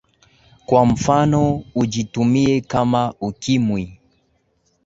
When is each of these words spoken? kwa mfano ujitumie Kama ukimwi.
kwa 0.65 0.85
mfano 0.85 1.63
ujitumie 1.75 2.61
Kama 2.61 3.13
ukimwi. 3.21 3.99